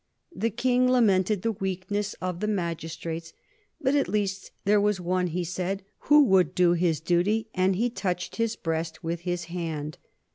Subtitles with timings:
[0.35, 3.33] The King lamented the weakness of the magistrates,
[3.79, 7.87] but at least there was one, he said, who would do his duty, and he
[7.91, 9.99] touched his breast with his hand.